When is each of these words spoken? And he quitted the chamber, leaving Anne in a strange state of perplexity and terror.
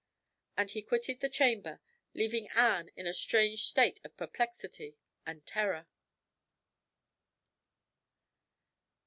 And 0.57 0.71
he 0.71 0.81
quitted 0.81 1.19
the 1.19 1.29
chamber, 1.29 1.79
leaving 2.15 2.49
Anne 2.55 2.89
in 2.95 3.05
a 3.05 3.13
strange 3.13 3.65
state 3.67 3.99
of 4.03 4.17
perplexity 4.17 4.95
and 5.27 5.45
terror. 5.45 5.85